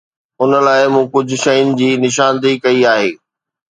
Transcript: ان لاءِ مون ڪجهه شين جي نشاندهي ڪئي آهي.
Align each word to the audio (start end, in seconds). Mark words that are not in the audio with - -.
ان 0.41 0.51
لاءِ 0.65 0.81
مون 0.93 1.05
ڪجهه 1.13 1.37
شين 1.43 1.65
جي 1.79 1.89
نشاندهي 2.03 2.53
ڪئي 2.63 2.79
آهي. 2.93 3.09